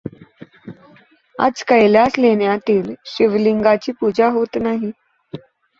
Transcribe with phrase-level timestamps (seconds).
[1.39, 4.91] आज कैलास लेण्यातील शिवलिंगाची पूजा होत नाही.